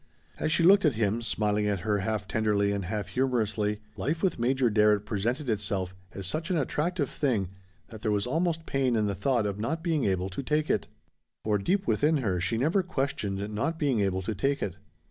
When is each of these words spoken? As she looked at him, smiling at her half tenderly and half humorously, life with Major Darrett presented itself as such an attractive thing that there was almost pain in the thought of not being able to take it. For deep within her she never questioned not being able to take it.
As 0.39 0.51
she 0.51 0.63
looked 0.63 0.83
at 0.83 0.95
him, 0.95 1.21
smiling 1.21 1.67
at 1.67 1.81
her 1.81 1.99
half 1.99 2.27
tenderly 2.27 2.71
and 2.71 2.85
half 2.85 3.09
humorously, 3.09 3.81
life 3.95 4.23
with 4.23 4.39
Major 4.39 4.71
Darrett 4.71 5.05
presented 5.05 5.47
itself 5.47 5.93
as 6.11 6.25
such 6.25 6.49
an 6.49 6.57
attractive 6.57 7.07
thing 7.07 7.49
that 7.89 8.01
there 8.01 8.09
was 8.09 8.25
almost 8.25 8.65
pain 8.65 8.95
in 8.95 9.05
the 9.05 9.13
thought 9.13 9.45
of 9.45 9.59
not 9.59 9.83
being 9.83 10.05
able 10.05 10.29
to 10.31 10.41
take 10.41 10.71
it. 10.71 10.87
For 11.43 11.59
deep 11.59 11.85
within 11.85 12.17
her 12.17 12.39
she 12.41 12.57
never 12.57 12.81
questioned 12.81 13.53
not 13.53 13.77
being 13.77 13.99
able 13.99 14.23
to 14.23 14.33
take 14.33 14.63
it. 14.63 14.77